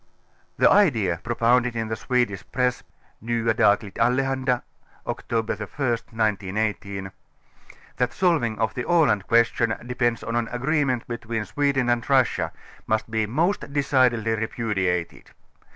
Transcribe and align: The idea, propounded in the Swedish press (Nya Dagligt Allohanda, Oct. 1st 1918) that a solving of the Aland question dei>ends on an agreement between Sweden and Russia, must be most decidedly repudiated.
The 0.57 0.67
idea, 0.67 1.19
propounded 1.23 1.75
in 1.75 1.87
the 1.89 1.95
Swedish 1.95 2.43
press 2.51 2.81
(Nya 3.23 3.53
Dagligt 3.55 3.99
Allohanda, 3.99 4.63
Oct. 5.05 5.29
1st 5.43 5.77
1918) 5.77 7.11
that 7.97 8.09
a 8.09 8.11
solving 8.11 8.57
of 8.57 8.73
the 8.73 8.83
Aland 8.83 9.27
question 9.27 9.69
dei>ends 9.79 10.27
on 10.27 10.35
an 10.35 10.47
agreement 10.51 11.07
between 11.07 11.45
Sweden 11.45 11.87
and 11.87 12.09
Russia, 12.09 12.51
must 12.87 13.11
be 13.11 13.27
most 13.27 13.71
decidedly 13.71 14.31
repudiated. 14.33 15.29